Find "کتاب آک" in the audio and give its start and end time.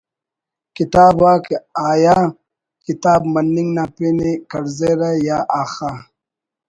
0.75-1.45